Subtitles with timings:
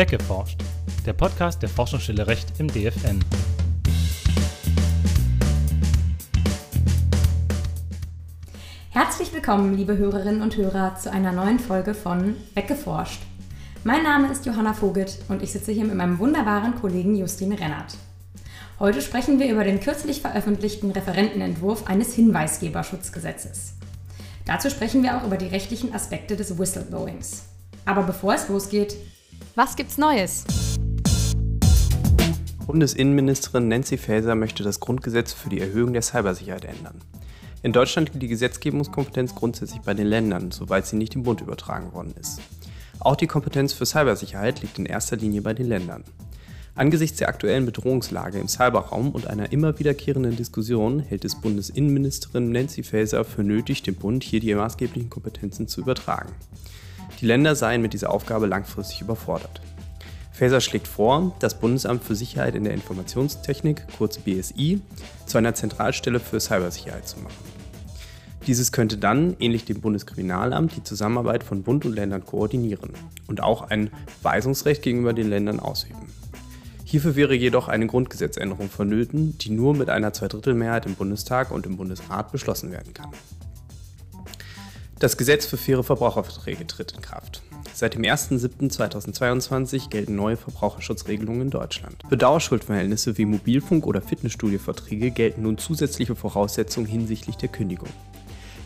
[0.00, 0.58] Weggeforscht,
[1.04, 3.22] der Podcast der Forschungsstelle Recht im DFN.
[8.88, 13.20] Herzlich willkommen, liebe Hörerinnen und Hörer, zu einer neuen Folge von Weggeforscht.
[13.84, 17.98] Mein Name ist Johanna Vogit und ich sitze hier mit meinem wunderbaren Kollegen Justin Rennert.
[18.78, 23.74] Heute sprechen wir über den kürzlich veröffentlichten Referentenentwurf eines Hinweisgeberschutzgesetzes.
[24.46, 27.42] Dazu sprechen wir auch über die rechtlichen Aspekte des Whistleblowings.
[27.84, 28.96] Aber bevor es losgeht,
[29.54, 30.44] was gibt's Neues?
[32.66, 37.00] Bundesinnenministerin Nancy Faeser möchte das Grundgesetz für die Erhöhung der Cybersicherheit ändern.
[37.62, 41.92] In Deutschland liegt die Gesetzgebungskompetenz grundsätzlich bei den Ländern, soweit sie nicht dem Bund übertragen
[41.92, 42.40] worden ist.
[43.00, 46.04] Auch die Kompetenz für Cybersicherheit liegt in erster Linie bei den Ländern.
[46.74, 52.82] Angesichts der aktuellen Bedrohungslage im Cyberraum und einer immer wiederkehrenden Diskussion hält es Bundesinnenministerin Nancy
[52.82, 56.32] Faeser für nötig, dem Bund hier die maßgeblichen Kompetenzen zu übertragen.
[57.20, 59.60] Die Länder seien mit dieser Aufgabe langfristig überfordert.
[60.32, 64.80] Faeser schlägt vor, das Bundesamt für Sicherheit in der Informationstechnik, kurz BSI,
[65.26, 67.44] zu einer Zentralstelle für Cybersicherheit zu machen.
[68.46, 72.92] Dieses könnte dann, ähnlich dem Bundeskriminalamt, die Zusammenarbeit von Bund und Ländern koordinieren
[73.26, 73.90] und auch ein
[74.22, 76.06] Weisungsrecht gegenüber den Ländern ausüben.
[76.84, 81.76] Hierfür wäre jedoch eine Grundgesetzänderung vonnöten, die nur mit einer Zweidrittelmehrheit im Bundestag und im
[81.76, 83.10] Bundesrat beschlossen werden kann.
[85.00, 87.40] Das Gesetz für faire Verbraucherverträge tritt in Kraft.
[87.72, 92.02] Seit dem 1.7.2022 gelten neue Verbraucherschutzregelungen in Deutschland.
[92.06, 97.88] Für Dauerschuldverhältnisse wie Mobilfunk- oder Fitnessstudioverträge gelten nun zusätzliche Voraussetzungen hinsichtlich der Kündigung.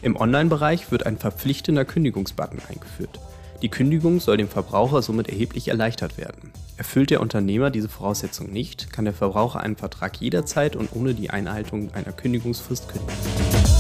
[0.02, 3.20] Im Online-Bereich wird ein verpflichtender Kündigungsbutton eingeführt.
[3.62, 6.50] Die Kündigung soll dem Verbraucher somit erheblich erleichtert werden.
[6.76, 11.30] Erfüllt der Unternehmer diese Voraussetzung nicht, kann der Verbraucher einen Vertrag jederzeit und ohne die
[11.30, 13.73] Einhaltung einer Kündigungsfrist kündigen.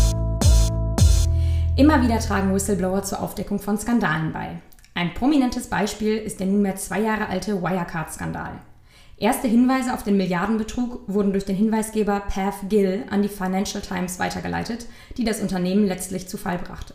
[1.76, 4.60] Immer wieder tragen Whistleblower zur Aufdeckung von Skandalen bei.
[4.94, 8.60] Ein prominentes Beispiel ist der nunmehr zwei Jahre alte Wirecard-Skandal.
[9.16, 14.20] Erste Hinweise auf den Milliardenbetrug wurden durch den Hinweisgeber Path Gill an die Financial Times
[14.20, 16.94] weitergeleitet, die das Unternehmen letztlich zu Fall brachte.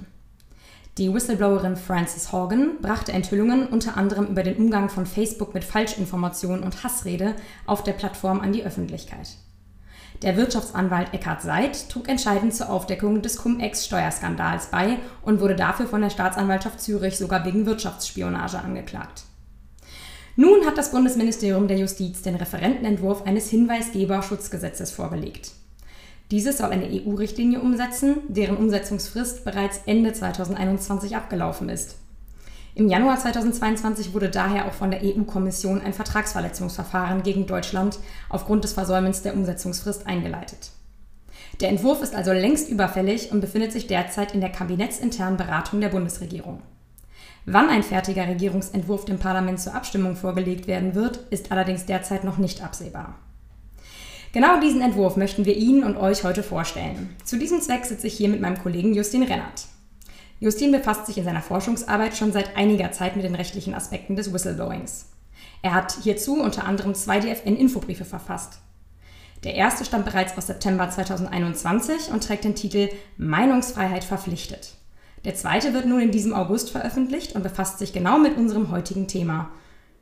[0.98, 6.64] Die Whistleblowerin Frances Horgan brachte Enthüllungen unter anderem über den Umgang von Facebook mit Falschinformationen
[6.64, 9.36] und Hassrede auf der Plattform an die Öffentlichkeit.
[10.22, 16.02] Der Wirtschaftsanwalt Eckhard Seid trug entscheidend zur Aufdeckung des Cum-Ex-Steuerskandals bei und wurde dafür von
[16.02, 19.24] der Staatsanwaltschaft Zürich sogar wegen Wirtschaftsspionage angeklagt.
[20.36, 25.52] Nun hat das Bundesministerium der Justiz den Referentenentwurf eines Hinweisgeberschutzgesetzes vorgelegt.
[26.32, 31.96] Dieses soll eine EU-Richtlinie umsetzen, deren Umsetzungsfrist bereits Ende 2021 abgelaufen ist.
[32.80, 38.72] Im Januar 2022 wurde daher auch von der EU-Kommission ein Vertragsverletzungsverfahren gegen Deutschland aufgrund des
[38.72, 40.72] Versäumens der Umsetzungsfrist eingeleitet.
[41.60, 45.90] Der Entwurf ist also längst überfällig und befindet sich derzeit in der kabinettsinternen Beratung der
[45.90, 46.62] Bundesregierung.
[47.46, 52.38] Wann ein fertiger Regierungsentwurf dem Parlament zur Abstimmung vorgelegt werden wird, ist allerdings derzeit noch
[52.38, 53.16] nicht absehbar.
[54.32, 57.14] Genau diesen Entwurf möchten wir Ihnen und euch heute vorstellen.
[57.26, 59.66] Zu diesem Zweck sitze ich hier mit meinem Kollegen Justin Rennert.
[60.40, 64.34] Justin befasst sich in seiner Forschungsarbeit schon seit einiger Zeit mit den rechtlichen Aspekten des
[64.34, 65.08] Whistleblowings.
[65.62, 68.60] Er hat hierzu unter anderem zwei DFN-Infobriefe verfasst.
[69.44, 74.76] Der erste stammt bereits aus September 2021 und trägt den Titel Meinungsfreiheit verpflichtet.
[75.26, 79.08] Der zweite wird nun in diesem August veröffentlicht und befasst sich genau mit unserem heutigen
[79.08, 79.50] Thema.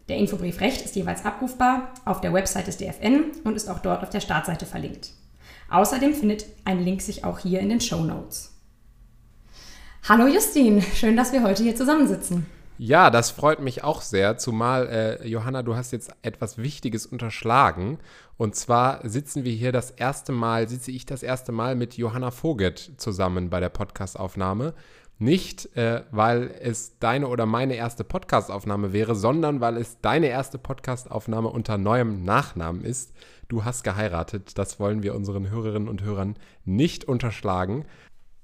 [0.10, 4.04] Der Infobrief Recht ist jeweils abrufbar auf der Website des DFN und ist auch dort
[4.04, 5.12] auf der Startseite verlinkt.
[5.70, 8.57] Außerdem findet ein Link sich auch hier in den Show Notes.
[10.10, 12.46] Hallo Justin, schön, dass wir heute hier zusammensitzen.
[12.78, 17.98] Ja, das freut mich auch sehr, zumal, äh, Johanna, du hast jetzt etwas Wichtiges unterschlagen.
[18.38, 22.32] Und zwar sitzen wir hier das erste Mal, sitze ich das erste Mal mit Johanna
[22.32, 24.76] Voget zusammen bei der Podcastaufnahme.
[25.20, 30.58] Nicht, äh, weil es deine oder meine erste Podcastaufnahme wäre, sondern weil es deine erste
[30.58, 33.12] Podcastaufnahme unter neuem Nachnamen ist.
[33.50, 34.58] Du hast geheiratet.
[34.58, 37.84] Das wollen wir unseren Hörerinnen und Hörern nicht unterschlagen.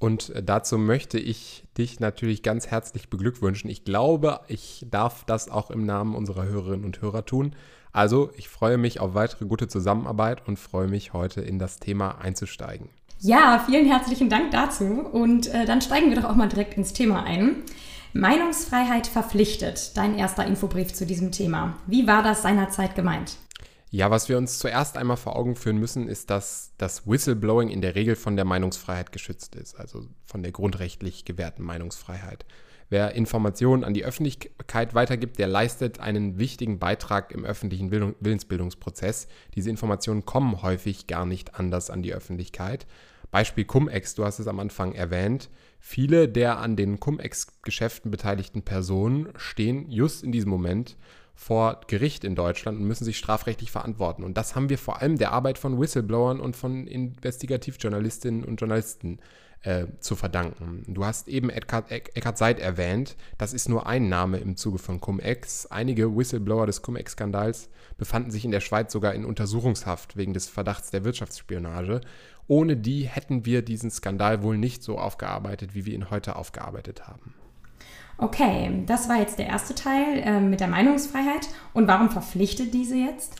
[0.03, 3.69] Und äh, dazu möchte ich dich natürlich ganz herzlich beglückwünschen.
[3.69, 7.55] Ich glaube, ich darf das auch im Namen unserer Hörerinnen und Hörer tun.
[7.93, 12.17] Also, ich freue mich auf weitere gute Zusammenarbeit und freue mich heute in das Thema
[12.19, 12.89] einzusteigen.
[13.21, 14.83] Ja, vielen herzlichen Dank dazu.
[14.83, 17.63] Und äh, dann steigen wir doch auch mal direkt ins Thema ein.
[18.11, 21.77] Meinungsfreiheit verpflichtet, dein erster Infobrief zu diesem Thema.
[21.87, 23.37] Wie war das seinerzeit gemeint?
[23.95, 27.81] Ja, was wir uns zuerst einmal vor Augen führen müssen, ist, dass das Whistleblowing in
[27.81, 32.43] der Regel von der Meinungsfreiheit geschützt ist, also von der grundrechtlich gewährten Meinungsfreiheit.
[32.89, 39.27] Wer Informationen an die Öffentlichkeit weitergibt, der leistet einen wichtigen Beitrag im öffentlichen Willensbildungsprozess.
[39.53, 42.87] Diese Informationen kommen häufig gar nicht anders an die Öffentlichkeit.
[43.29, 45.51] Beispiel Cum-Ex, du hast es am Anfang erwähnt.
[45.79, 50.97] Viele der an den Cum-Ex-Geschäften beteiligten Personen stehen just in diesem Moment
[51.35, 54.23] vor Gericht in Deutschland und müssen sich strafrechtlich verantworten.
[54.23, 59.19] Und das haben wir vor allem der Arbeit von Whistleblowern und von Investigativjournalistinnen und Journalisten
[59.63, 60.83] äh, zu verdanken.
[60.87, 63.15] Du hast eben Eckhard, Eckhard Seid erwähnt.
[63.37, 65.67] Das ist nur ein Name im Zuge von Cum-Ex.
[65.67, 70.91] Einige Whistleblower des Cum-Ex-Skandals befanden sich in der Schweiz sogar in Untersuchungshaft wegen des Verdachts
[70.91, 72.01] der Wirtschaftsspionage.
[72.47, 77.07] Ohne die hätten wir diesen Skandal wohl nicht so aufgearbeitet, wie wir ihn heute aufgearbeitet
[77.07, 77.33] haben.
[78.17, 81.47] Okay, das war jetzt der erste Teil äh, mit der Meinungsfreiheit.
[81.73, 83.35] Und warum verpflichtet diese jetzt?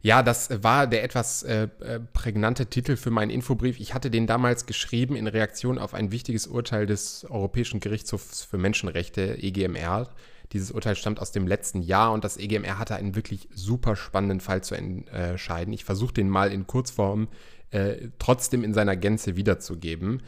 [0.00, 3.80] Ja, das war der etwas äh, äh, prägnante Titel für meinen Infobrief.
[3.80, 8.58] Ich hatte den damals geschrieben in Reaktion auf ein wichtiges Urteil des Europäischen Gerichtshofs für
[8.58, 10.10] Menschenrechte, EGMR.
[10.52, 14.40] Dieses Urteil stammt aus dem letzten Jahr und das EGMR hatte einen wirklich super spannenden
[14.40, 15.72] Fall zu entscheiden.
[15.72, 17.28] Ich versuche den mal in Kurzform
[17.70, 20.22] äh, trotzdem in seiner Gänze wiederzugeben.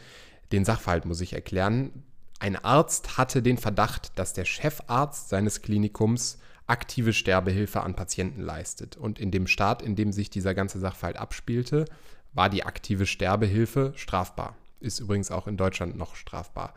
[0.51, 2.03] Den Sachverhalt muss ich erklären.
[2.39, 8.97] Ein Arzt hatte den Verdacht, dass der Chefarzt seines Klinikums aktive Sterbehilfe an Patienten leistet.
[8.97, 11.85] Und in dem Staat, in dem sich dieser ganze Sachverhalt abspielte,
[12.33, 14.55] war die aktive Sterbehilfe strafbar.
[14.79, 16.75] Ist übrigens auch in Deutschland noch strafbar.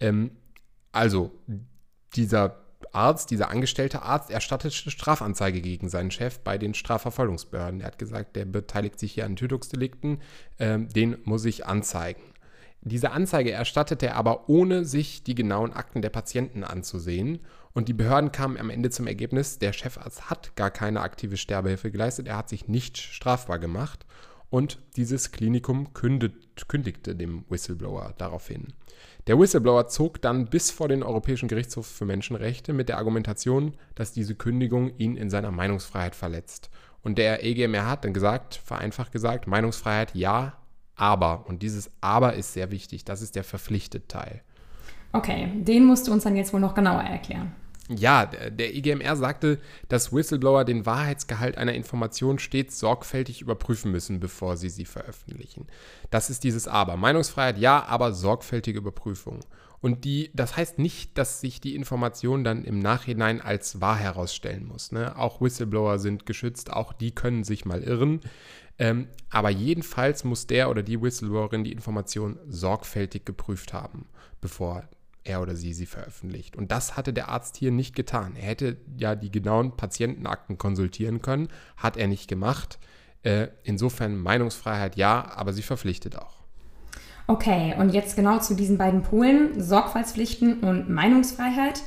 [0.00, 0.32] Ähm,
[0.90, 1.30] also,
[2.16, 7.80] dieser Arzt, dieser angestellte Arzt, erstattete Strafanzeige gegen seinen Chef bei den Strafverfolgungsbehörden.
[7.80, 10.22] Er hat gesagt, der beteiligt sich hier an Tötungsdelikten,
[10.58, 12.22] ähm, den muss ich anzeigen.
[12.80, 17.40] Diese Anzeige erstattete er aber ohne sich die genauen Akten der Patienten anzusehen
[17.72, 21.90] und die Behörden kamen am Ende zum Ergebnis, der Chefarzt hat gar keine aktive Sterbehilfe
[21.90, 24.06] geleistet, er hat sich nicht strafbar gemacht
[24.50, 28.72] und dieses Klinikum kündet, kündigte dem Whistleblower daraufhin.
[29.26, 34.12] Der Whistleblower zog dann bis vor den Europäischen Gerichtshof für Menschenrechte mit der Argumentation, dass
[34.12, 36.70] diese Kündigung ihn in seiner Meinungsfreiheit verletzt.
[37.02, 40.56] Und der EGMR hat dann gesagt, vereinfacht gesagt, Meinungsfreiheit ja,
[40.98, 41.46] aber.
[41.48, 43.04] Und dieses aber ist sehr wichtig.
[43.04, 44.42] Das ist der verpflichtete Teil.
[45.12, 47.52] Okay, den musst du uns dann jetzt wohl noch genauer erklären.
[47.88, 49.58] Ja, der IGMR sagte,
[49.88, 55.66] dass Whistleblower den Wahrheitsgehalt einer Information stets sorgfältig überprüfen müssen, bevor sie sie veröffentlichen.
[56.10, 56.98] Das ist dieses Aber.
[56.98, 59.40] Meinungsfreiheit ja, aber sorgfältige Überprüfung.
[59.80, 64.66] Und die, das heißt nicht, dass sich die Information dann im Nachhinein als wahr herausstellen
[64.66, 64.92] muss.
[64.92, 65.16] Ne?
[65.16, 68.20] Auch Whistleblower sind geschützt, auch die können sich mal irren.
[68.78, 74.06] Ähm, aber jedenfalls muss der oder die Whistleblowerin die Information sorgfältig geprüft haben,
[74.40, 74.84] bevor
[75.24, 76.56] er oder sie sie veröffentlicht.
[76.56, 78.34] Und das hatte der Arzt hier nicht getan.
[78.36, 82.78] Er hätte ja die genauen Patientenakten konsultieren können, hat er nicht gemacht.
[83.22, 86.38] Äh, insofern Meinungsfreiheit ja, aber sie verpflichtet auch.
[87.26, 91.82] Okay, und jetzt genau zu diesen beiden Polen, Sorgfaltspflichten und Meinungsfreiheit.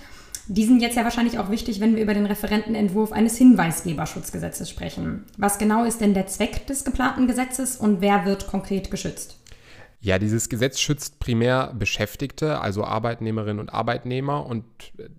[0.48, 5.26] Die sind jetzt ja wahrscheinlich auch wichtig, wenn wir über den Referentenentwurf eines Hinweisgeberschutzgesetzes sprechen.
[5.38, 9.38] Was genau ist denn der Zweck des geplanten Gesetzes und wer wird konkret geschützt?
[10.04, 14.66] Ja, dieses Gesetz schützt primär Beschäftigte, also Arbeitnehmerinnen und Arbeitnehmer und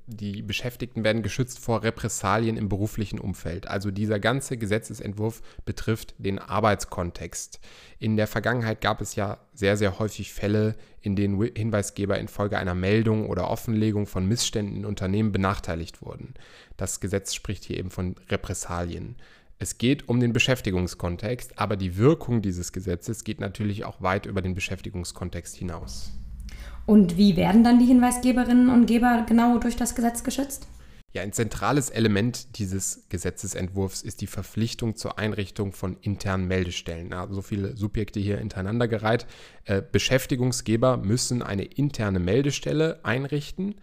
[0.08, 3.68] die Beschäftigten werden geschützt vor Repressalien im beruflichen Umfeld.
[3.68, 7.60] Also dieser ganze Gesetzesentwurf betrifft den Arbeitskontext.
[8.00, 12.74] In der Vergangenheit gab es ja sehr, sehr häufig Fälle, in denen Hinweisgeber infolge einer
[12.74, 16.34] Meldung oder Offenlegung von Missständen in Unternehmen benachteiligt wurden.
[16.76, 19.16] Das Gesetz spricht hier eben von Repressalien.
[19.58, 24.42] Es geht um den Beschäftigungskontext, aber die Wirkung dieses Gesetzes geht natürlich auch weit über
[24.42, 26.12] den Beschäftigungskontext hinaus.
[26.86, 30.66] Und wie werden dann die Hinweisgeberinnen und Geber genau durch das Gesetz geschützt?
[31.14, 37.10] Ja, ein zentrales Element dieses Gesetzesentwurfs ist die Verpflichtung zur Einrichtung von internen Meldestellen.
[37.10, 39.26] Ja, so viele Subjekte hier hintereinander gereiht.
[39.66, 43.74] Äh, Beschäftigungsgeber müssen eine interne Meldestelle einrichten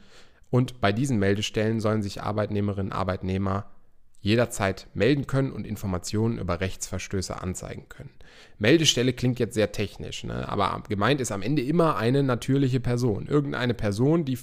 [0.50, 3.70] und bei diesen Meldestellen sollen sich Arbeitnehmerinnen und Arbeitnehmer
[4.22, 8.10] jederzeit melden können und Informationen über Rechtsverstöße anzeigen können.
[8.58, 10.50] Meldestelle klingt jetzt sehr technisch, ne?
[10.50, 13.28] aber gemeint ist am Ende immer eine natürliche Person.
[13.28, 14.38] Irgendeine Person, die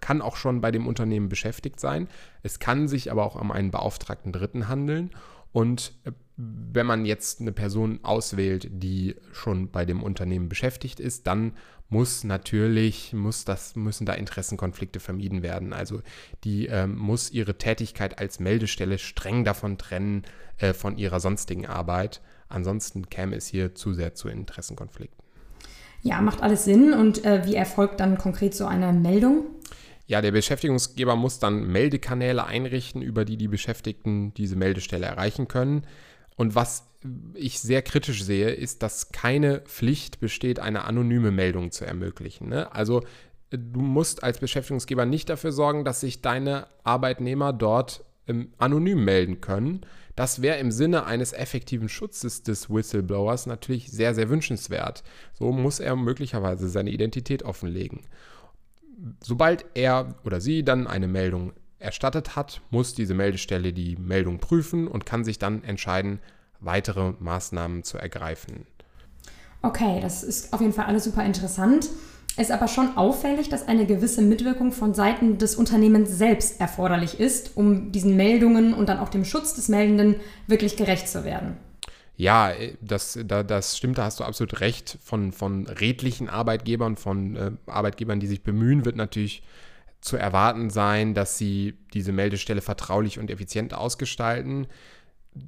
[0.00, 2.08] kann auch schon bei dem Unternehmen beschäftigt sein.
[2.42, 5.10] Es kann sich aber auch um einen beauftragten Dritten handeln.
[5.52, 11.26] Und äh, wenn man jetzt eine Person auswählt, die schon bei dem Unternehmen beschäftigt ist,
[11.26, 11.52] dann
[11.88, 15.74] muss natürlich, muss das, müssen da Interessenkonflikte vermieden werden.
[15.74, 16.00] Also
[16.42, 20.22] die ähm, muss ihre Tätigkeit als Meldestelle streng davon trennen
[20.56, 22.22] äh, von ihrer sonstigen Arbeit.
[22.48, 25.21] Ansonsten käme es hier zu sehr zu Interessenkonflikten.
[26.02, 26.92] Ja, macht alles Sinn.
[26.92, 29.46] Und äh, wie erfolgt dann konkret so eine Meldung?
[30.06, 35.86] Ja, der Beschäftigungsgeber muss dann Meldekanäle einrichten, über die die Beschäftigten diese Meldestelle erreichen können.
[36.36, 36.84] Und was
[37.34, 42.48] ich sehr kritisch sehe, ist, dass keine Pflicht besteht, eine anonyme Meldung zu ermöglichen.
[42.48, 42.72] Ne?
[42.74, 43.02] Also
[43.50, 49.40] du musst als Beschäftigungsgeber nicht dafür sorgen, dass sich deine Arbeitnehmer dort ähm, anonym melden
[49.40, 49.84] können.
[50.14, 55.02] Das wäre im Sinne eines effektiven Schutzes des Whistleblowers natürlich sehr, sehr wünschenswert.
[55.32, 58.00] So muss er möglicherweise seine Identität offenlegen.
[59.22, 64.86] Sobald er oder sie dann eine Meldung erstattet hat, muss diese Meldestelle die Meldung prüfen
[64.86, 66.20] und kann sich dann entscheiden,
[66.60, 68.66] weitere Maßnahmen zu ergreifen.
[69.62, 71.88] Okay, das ist auf jeden Fall alles super interessant.
[72.38, 77.56] Ist aber schon auffällig, dass eine gewisse Mitwirkung von Seiten des Unternehmens selbst erforderlich ist,
[77.56, 81.58] um diesen Meldungen und dann auch dem Schutz des Meldenden wirklich gerecht zu werden.
[82.16, 84.98] Ja, äh, das, da, das stimmt, da hast du absolut recht.
[85.02, 89.42] Von, von redlichen Arbeitgebern, von äh, Arbeitgebern, die sich bemühen, wird natürlich
[90.00, 94.66] zu erwarten sein, dass sie diese Meldestelle vertraulich und effizient ausgestalten.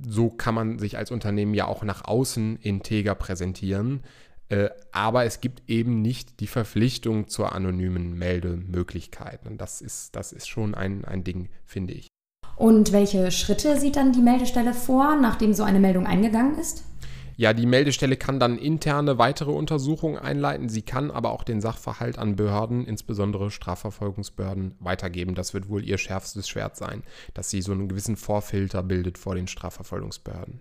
[0.06, 4.02] So kann man sich als Unternehmen ja auch nach außen integer präsentieren.
[4.48, 9.44] Äh, aber es gibt eben nicht die Verpflichtung zur anonymen Meldemöglichkeit.
[9.44, 12.06] Und das ist, das ist schon ein, ein Ding, finde ich.
[12.54, 16.84] Und welche Schritte sieht dann die Meldestelle vor, nachdem so eine Meldung eingegangen ist?
[17.36, 20.68] Ja, die Meldestelle kann dann interne weitere Untersuchungen einleiten.
[20.68, 25.34] Sie kann aber auch den Sachverhalt an Behörden, insbesondere Strafverfolgungsbehörden, weitergeben.
[25.34, 27.02] Das wird wohl ihr schärfstes Schwert sein,
[27.34, 30.60] dass sie so einen gewissen Vorfilter bildet vor den Strafverfolgungsbehörden.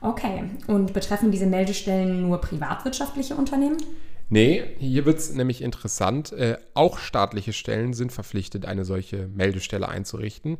[0.00, 3.78] Okay, und betreffen diese Meldestellen nur privatwirtschaftliche Unternehmen?
[4.28, 6.32] Nee, hier wird es nämlich interessant.
[6.32, 10.58] Äh, auch staatliche Stellen sind verpflichtet, eine solche Meldestelle einzurichten.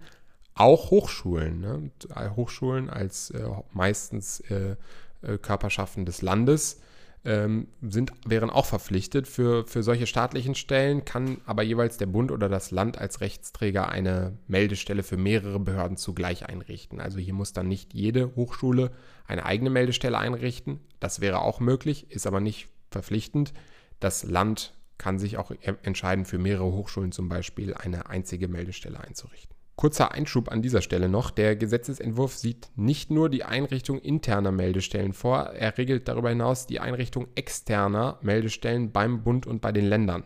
[0.54, 1.60] Auch Hochschulen.
[1.60, 1.90] Ne?
[2.36, 4.76] Hochschulen als äh, meistens äh,
[5.22, 6.80] äh, Körperschaften des Landes
[7.26, 9.26] ähm, sind, wären auch verpflichtet.
[9.26, 13.88] Für, für solche staatlichen Stellen kann aber jeweils der Bund oder das Land als Rechtsträger
[13.88, 17.00] eine Meldestelle für mehrere Behörden zugleich einrichten.
[17.00, 18.92] Also hier muss dann nicht jede Hochschule
[19.26, 20.78] eine eigene Meldestelle einrichten.
[21.00, 23.52] Das wäre auch möglich, ist aber nicht verpflichtend.
[23.98, 25.50] Das Land kann sich auch
[25.82, 29.55] entscheiden, für mehrere Hochschulen zum Beispiel eine einzige Meldestelle einzurichten.
[29.76, 31.30] Kurzer Einschub an dieser Stelle noch.
[31.30, 36.80] Der Gesetzesentwurf sieht nicht nur die Einrichtung interner Meldestellen vor, er regelt darüber hinaus die
[36.80, 40.24] Einrichtung externer Meldestellen beim Bund und bei den Ländern.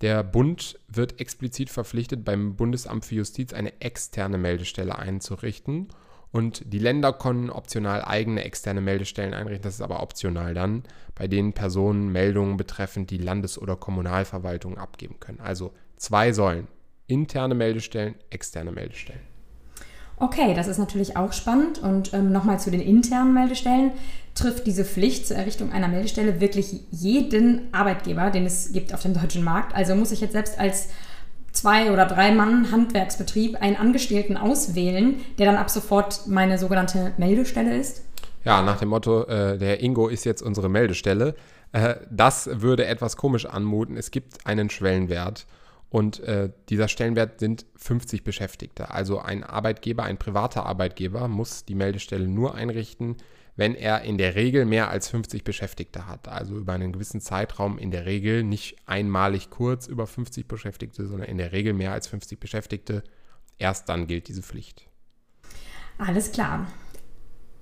[0.00, 5.88] Der Bund wird explizit verpflichtet, beim Bundesamt für Justiz eine externe Meldestelle einzurichten.
[6.30, 9.62] Und die Länder können optional eigene externe Meldestellen einrichten.
[9.62, 10.82] Das ist aber optional dann,
[11.14, 15.40] bei denen Personen Meldungen betreffend die Landes- oder Kommunalverwaltung abgeben können.
[15.40, 16.66] Also zwei Säulen
[17.06, 19.20] interne Meldestellen, externe Meldestellen.
[20.16, 21.82] Okay, das ist natürlich auch spannend.
[21.82, 23.92] Und ähm, nochmal zu den internen Meldestellen.
[24.34, 29.14] Trifft diese Pflicht zur Errichtung einer Meldestelle wirklich jeden Arbeitgeber, den es gibt auf dem
[29.14, 29.74] deutschen Markt?
[29.74, 30.88] Also muss ich jetzt selbst als
[31.52, 37.76] zwei oder drei Mann Handwerksbetrieb einen Angestellten auswählen, der dann ab sofort meine sogenannte Meldestelle
[37.76, 38.02] ist?
[38.44, 41.34] Ja, nach dem Motto, äh, der Ingo ist jetzt unsere Meldestelle.
[41.72, 43.96] Äh, das würde etwas komisch anmuten.
[43.96, 45.46] Es gibt einen Schwellenwert
[45.94, 48.90] und äh, dieser Stellenwert sind 50 Beschäftigte.
[48.90, 53.14] Also ein Arbeitgeber, ein privater Arbeitgeber muss die Meldestelle nur einrichten,
[53.54, 56.26] wenn er in der Regel mehr als 50 Beschäftigte hat.
[56.26, 61.28] Also über einen gewissen Zeitraum in der Regel nicht einmalig kurz über 50 Beschäftigte, sondern
[61.28, 63.04] in der Regel mehr als 50 Beschäftigte.
[63.58, 64.88] Erst dann gilt diese Pflicht.
[65.98, 66.66] Alles klar.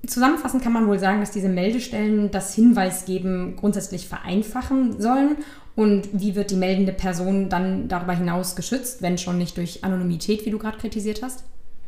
[0.06, 5.36] Zusammenfassend kann man wohl sagen, dass diese Meldestellen das Hinweisgeben grundsätzlich vereinfachen sollen.
[5.76, 10.44] Und wie wird die meldende Person dann darüber hinaus geschützt, wenn schon nicht durch Anonymität,
[10.44, 11.44] wie du gerade kritisiert hast?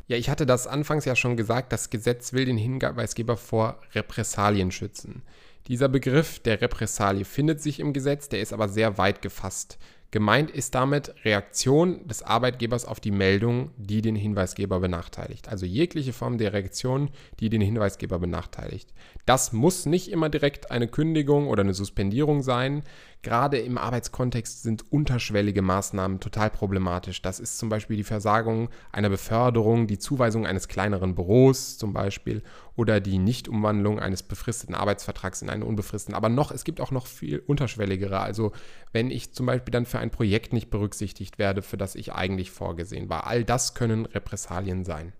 [0.07, 4.71] Ja, ich hatte das anfangs ja schon gesagt, das Gesetz will den Hinweisgeber vor Repressalien
[4.71, 5.23] schützen.
[5.67, 9.79] Dieser Begriff der Repressalie findet sich im Gesetz, der ist aber sehr weit gefasst.
[10.15, 15.49] Gemeint ist damit Reaktion des Arbeitgebers auf die Meldung, die den Hinweisgeber benachteiligt.
[15.49, 18.95] Also jegliche Form der Reaktion, die den Hinweisgeber benachteiligt.
[19.27, 22.85] Das muss nicht immer direkt eine Kündigung oder eine Suspendierung sein.
[23.25, 27.23] Gerade im Arbeitskontext sind unterschwellige Maßnahmen total problematisch.
[27.23, 32.43] Das ist zum Beispiel die Versagung einer Beförderung, die Zuweisung eines kleineren Büros zum Beispiel
[32.77, 36.15] oder die Nichtumwandlung eines befristeten Arbeitsvertrags in einen unbefristeten.
[36.15, 38.21] Aber noch, es gibt auch noch viel unterschwelligere.
[38.21, 38.53] Also
[38.93, 42.51] wenn ich zum Beispiel dann für ein Projekt nicht berücksichtigt werde, für das ich eigentlich
[42.51, 43.27] vorgesehen war.
[43.27, 45.15] All das können Repressalien sein.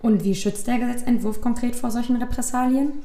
[0.00, 3.02] Und wie schützt der Gesetzentwurf konkret vor solchen Repressalien?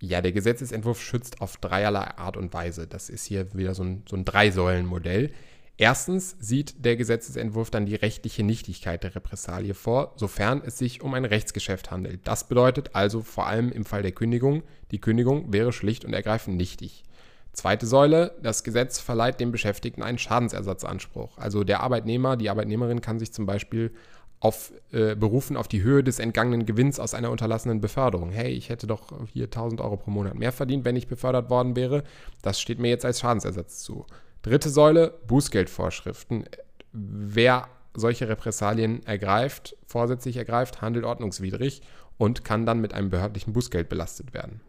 [0.00, 2.86] Ja, der Gesetzesentwurf schützt auf dreierlei Art und Weise.
[2.86, 5.30] Das ist hier wieder so ein, so ein Drei-Säulen-Modell.
[5.78, 11.12] Erstens sieht der Gesetzesentwurf dann die rechtliche Nichtigkeit der Repressalie vor, sofern es sich um
[11.12, 12.20] ein Rechtsgeschäft handelt.
[12.24, 16.56] Das bedeutet also vor allem im Fall der Kündigung, die Kündigung wäre schlicht und ergreifend
[16.56, 17.04] nichtig.
[17.52, 21.36] Zweite Säule, das Gesetz verleiht dem Beschäftigten einen Schadensersatzanspruch.
[21.38, 23.92] Also der Arbeitnehmer, die Arbeitnehmerin kann sich zum Beispiel
[24.40, 28.30] auf, äh, berufen auf die Höhe des entgangenen Gewinns aus einer unterlassenen Beförderung.
[28.30, 31.76] Hey, ich hätte doch hier 1000 Euro pro Monat mehr verdient, wenn ich befördert worden
[31.76, 32.04] wäre.
[32.42, 34.06] Das steht mir jetzt als Schadensersatz zu.
[34.42, 36.44] Dritte Säule, Bußgeldvorschriften.
[36.92, 41.82] Wer solche Repressalien ergreift, vorsätzlich ergreift, handelt ordnungswidrig
[42.18, 44.60] und kann dann mit einem behördlichen Bußgeld belastet werden.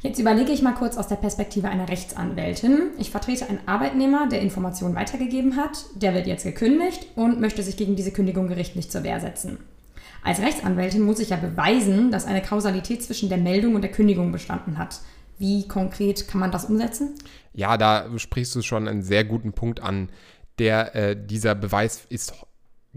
[0.00, 2.90] Jetzt überlege ich mal kurz aus der Perspektive einer Rechtsanwältin.
[2.98, 5.86] Ich vertrete einen Arbeitnehmer, der Informationen weitergegeben hat.
[5.96, 9.58] Der wird jetzt gekündigt und möchte sich gegen diese Kündigung gerichtlich zur Wehr setzen.
[10.22, 14.30] Als Rechtsanwältin muss ich ja beweisen, dass eine Kausalität zwischen der Meldung und der Kündigung
[14.30, 15.00] bestanden hat.
[15.38, 17.14] Wie konkret kann man das umsetzen?
[17.52, 20.10] Ja, da sprichst du schon einen sehr guten Punkt an.
[20.60, 22.34] Der, äh, dieser Beweis ist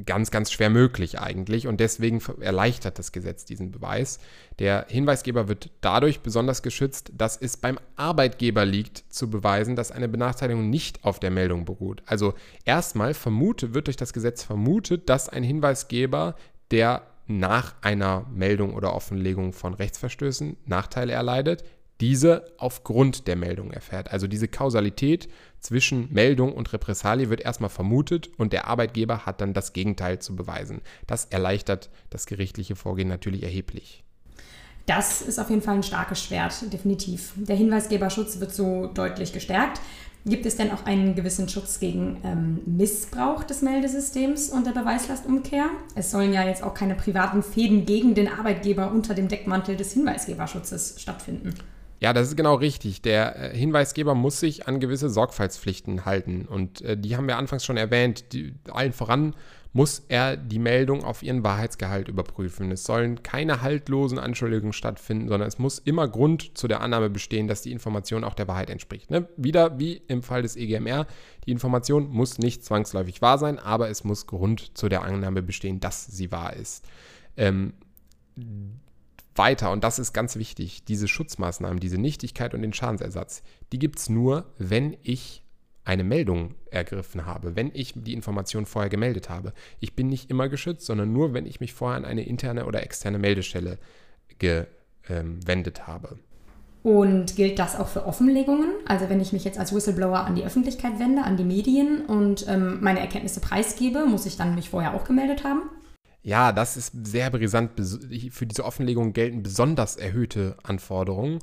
[0.05, 4.19] ganz, ganz schwer möglich eigentlich und deswegen erleichtert das Gesetz diesen Beweis.
[4.59, 10.07] Der Hinweisgeber wird dadurch besonders geschützt, dass es beim Arbeitgeber liegt, zu beweisen, dass eine
[10.07, 12.03] Benachteiligung nicht auf der Meldung beruht.
[12.05, 12.33] Also
[12.63, 16.35] erstmal vermute, wird durch das Gesetz vermutet, dass ein Hinweisgeber,
[16.71, 21.63] der nach einer Meldung oder Offenlegung von Rechtsverstößen Nachteile erleidet,
[22.01, 24.11] diese aufgrund der Meldung erfährt.
[24.11, 25.29] Also diese Kausalität
[25.59, 30.35] zwischen Meldung und Repressalie wird erstmal vermutet und der Arbeitgeber hat dann das Gegenteil zu
[30.35, 30.81] beweisen.
[31.05, 34.03] Das erleichtert das gerichtliche Vorgehen natürlich erheblich.
[34.87, 37.33] Das ist auf jeden Fall ein starkes Schwert, definitiv.
[37.35, 39.79] Der Hinweisgeberschutz wird so deutlich gestärkt.
[40.25, 45.65] Gibt es denn auch einen gewissen Schutz gegen ähm, Missbrauch des Meldesystems und der Beweislastumkehr?
[45.95, 49.93] Es sollen ja jetzt auch keine privaten Fäden gegen den Arbeitgeber unter dem Deckmantel des
[49.93, 51.55] Hinweisgeberschutzes stattfinden.
[52.01, 53.03] Ja, das ist genau richtig.
[53.03, 56.45] Der äh, Hinweisgeber muss sich an gewisse Sorgfaltspflichten halten.
[56.47, 58.33] Und äh, die haben wir anfangs schon erwähnt.
[58.33, 59.35] Die, allen voran
[59.71, 62.71] muss er die Meldung auf ihren Wahrheitsgehalt überprüfen.
[62.71, 67.47] Es sollen keine haltlosen Anschuldigungen stattfinden, sondern es muss immer Grund zu der Annahme bestehen,
[67.47, 69.11] dass die Information auch der Wahrheit entspricht.
[69.11, 69.29] Ne?
[69.37, 71.05] Wieder wie im Fall des EGMR,
[71.45, 75.79] die Information muss nicht zwangsläufig wahr sein, aber es muss Grund zu der Annahme bestehen,
[75.79, 76.83] dass sie wahr ist.
[77.37, 77.73] Ähm,
[79.35, 83.99] weiter, und das ist ganz wichtig, diese Schutzmaßnahmen, diese Nichtigkeit und den Schadensersatz, die gibt
[83.99, 85.43] es nur, wenn ich
[85.83, 89.53] eine Meldung ergriffen habe, wenn ich die Information vorher gemeldet habe.
[89.79, 92.83] Ich bin nicht immer geschützt, sondern nur, wenn ich mich vorher an eine interne oder
[92.83, 93.79] externe Meldestelle
[94.37, 96.19] gewendet ähm, habe.
[96.83, 98.69] Und gilt das auch für Offenlegungen?
[98.87, 102.45] Also wenn ich mich jetzt als Whistleblower an die Öffentlichkeit wende, an die Medien und
[102.47, 105.63] ähm, meine Erkenntnisse preisgebe, muss ich dann mich vorher auch gemeldet haben?
[106.23, 107.71] Ja, das ist sehr brisant.
[108.31, 111.39] Für diese Offenlegung gelten besonders erhöhte Anforderungen.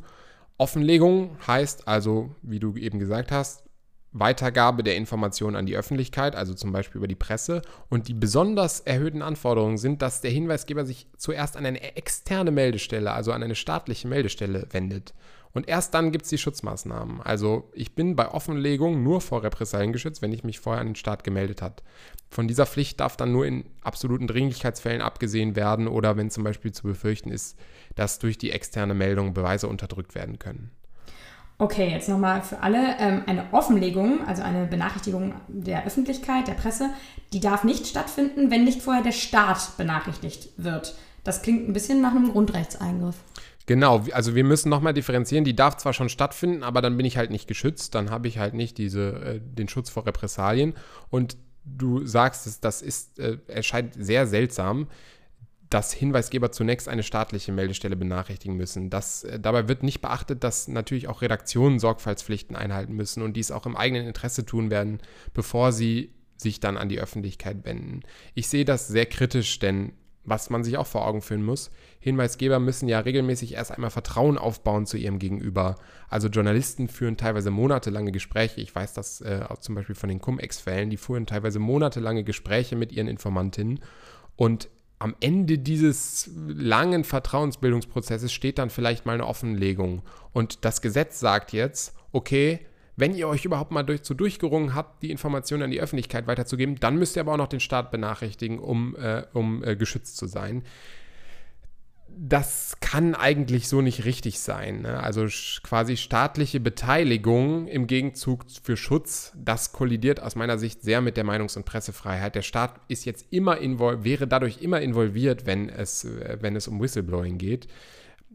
[0.57, 3.65] Offenlegung heißt also, wie du eben gesagt hast,
[4.13, 7.63] Weitergabe der Informationen an die Öffentlichkeit, also zum Beispiel über die Presse.
[7.89, 13.13] Und die besonders erhöhten Anforderungen sind, dass der Hinweisgeber sich zuerst an eine externe Meldestelle,
[13.13, 15.13] also an eine staatliche Meldestelle wendet.
[15.55, 17.23] Und erst dann gibt es die Schutzmaßnahmen.
[17.23, 20.97] Also ich bin bei Offenlegung nur vor Repressalien geschützt, wenn ich mich vorher an den
[20.97, 21.77] Staat gemeldet habe.
[22.31, 26.73] Von dieser Pflicht darf dann nur in absoluten Dringlichkeitsfällen abgesehen werden oder wenn zum Beispiel
[26.73, 27.59] zu befürchten ist,
[27.95, 30.71] dass durch die externe Meldung Beweise unterdrückt werden können.
[31.61, 32.97] Okay, jetzt nochmal für alle.
[33.01, 36.91] Ähm, eine Offenlegung, also eine Benachrichtigung der Öffentlichkeit, der Presse,
[37.33, 40.95] die darf nicht stattfinden, wenn nicht vorher der Staat benachrichtigt wird.
[41.25, 43.17] Das klingt ein bisschen nach einem Grundrechtseingriff.
[43.69, 45.45] Genau, also wir müssen nochmal differenzieren.
[45.45, 47.95] Die darf zwar schon stattfinden, aber dann bin ich halt nicht geschützt.
[47.95, 50.73] Dann habe ich halt nicht diese, äh, den Schutz vor Repressalien.
[51.11, 54.89] Und du sagst das ist, äh, erscheint sehr seltsam,
[55.69, 58.89] dass Hinweisgeber zunächst eine staatliche Meldestelle benachrichtigen müssen.
[58.89, 63.51] Das, äh, dabei wird nicht beachtet, dass natürlich auch Redaktionen Sorgfaltspflichten einhalten müssen und dies
[63.51, 64.99] auch im eigenen Interesse tun werden,
[65.35, 68.01] bevor sie sich dann an die Öffentlichkeit wenden.
[68.35, 69.93] Ich sehe das sehr kritisch, denn
[70.29, 74.39] was man sich auch vor Augen führen muss, Hinweisgeber müssen ja regelmäßig erst einmal Vertrauen
[74.39, 75.77] aufbauen zu ihrem Gegenüber.
[76.09, 78.61] Also Journalisten führen teilweise monatelange Gespräche.
[78.61, 80.91] Ich weiß das äh, auch zum Beispiel von den Cum-Ex-Fällen.
[80.91, 83.81] Die führen teilweise monatelange Gespräche mit ihren Informantinnen.
[84.37, 84.69] Und
[85.01, 90.03] am Ende dieses langen Vertrauensbildungsprozesses steht dann vielleicht mal eine Offenlegung.
[90.33, 92.61] Und das Gesetz sagt jetzt, okay,
[92.99, 96.81] wenn ihr euch überhaupt mal durch, so durchgerungen habt, die Informationen an die Öffentlichkeit weiterzugeben,
[96.81, 100.27] dann müsst ihr aber auch noch den Staat benachrichtigen, um, äh, um äh, geschützt zu
[100.27, 100.65] sein.
[102.09, 104.83] Das kann eigentlich so nicht richtig sein.
[104.83, 105.01] Ne?
[105.01, 105.27] Also
[105.63, 111.25] quasi staatliche Beteiligung im Gegenzug für Schutz, das kollidiert aus meiner Sicht sehr mit der
[111.25, 112.35] Meinungs- und Pressefreiheit.
[112.35, 113.59] Der Staat ist jetzt immer
[114.03, 117.69] wäre dadurch immer involviert, wenn es, äh, wenn es um Whistleblowing geht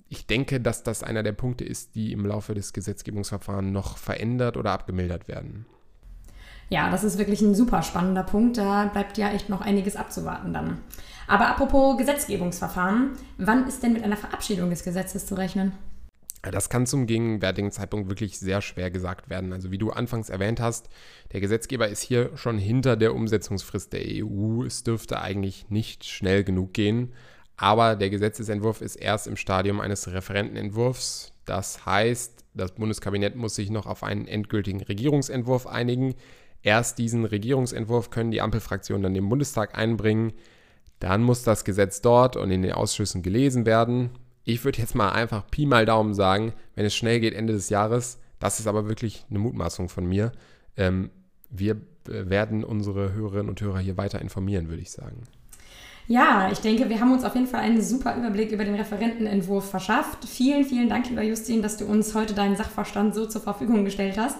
[0.09, 4.57] ich denke, dass das einer der Punkte ist, die im Laufe des Gesetzgebungsverfahrens noch verändert
[4.57, 5.65] oder abgemildert werden.
[6.69, 8.57] Ja, das ist wirklich ein super spannender Punkt.
[8.57, 10.79] Da bleibt ja echt noch einiges abzuwarten dann.
[11.27, 15.73] Aber apropos Gesetzgebungsverfahren, wann ist denn mit einer Verabschiedung des Gesetzes zu rechnen?
[16.41, 19.53] Das kann zum gegenwärtigen Zeitpunkt wirklich sehr schwer gesagt werden.
[19.53, 20.89] Also wie du anfangs erwähnt hast,
[21.31, 24.63] der Gesetzgeber ist hier schon hinter der Umsetzungsfrist der EU.
[24.63, 27.13] Es dürfte eigentlich nicht schnell genug gehen.
[27.57, 31.33] Aber der Gesetzesentwurf ist erst im Stadium eines Referentenentwurfs.
[31.45, 36.15] Das heißt, das Bundeskabinett muss sich noch auf einen endgültigen Regierungsentwurf einigen.
[36.61, 40.33] Erst diesen Regierungsentwurf können die Ampelfraktionen dann im Bundestag einbringen.
[40.99, 44.11] Dann muss das Gesetz dort und in den Ausschüssen gelesen werden.
[44.45, 47.69] ich würde jetzt mal einfach Pi mal Daumen sagen, wenn es schnell geht Ende des
[47.69, 50.33] Jahres, das ist aber wirklich eine Mutmaßung von mir.
[50.75, 51.11] Ähm,
[51.49, 55.23] wir werden unsere Hörerinnen und Hörer hier weiter informieren, würde ich sagen.
[56.07, 59.69] Ja, ich denke, wir haben uns auf jeden Fall einen super Überblick über den Referentenentwurf
[59.69, 60.25] verschafft.
[60.25, 64.17] Vielen, vielen Dank, lieber Justin, dass du uns heute deinen Sachverstand so zur Verfügung gestellt
[64.17, 64.37] hast.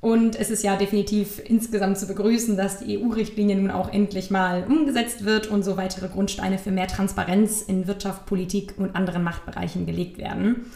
[0.00, 4.64] Und es ist ja definitiv insgesamt zu begrüßen, dass die EU-Richtlinie nun auch endlich mal
[4.68, 9.86] umgesetzt wird und so weitere Grundsteine für mehr Transparenz in Wirtschaft, Politik und anderen Machtbereichen
[9.86, 10.70] gelegt werden.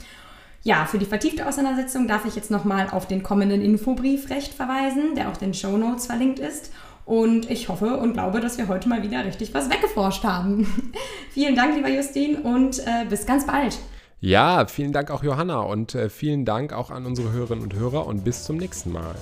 [0.62, 5.14] Ja, für die vertiefte Auseinandersetzung darf ich jetzt nochmal auf den kommenden Infobrief recht verweisen,
[5.14, 6.72] der auch den Show Notes verlinkt ist.
[7.08, 10.92] Und ich hoffe und glaube, dass wir heute mal wieder richtig was weggeforscht haben.
[11.32, 13.78] vielen Dank, lieber Justin, und äh, bis ganz bald.
[14.20, 18.06] Ja, vielen Dank auch Johanna und äh, vielen Dank auch an unsere Hörerinnen und Hörer
[18.06, 19.14] und bis zum nächsten Mal.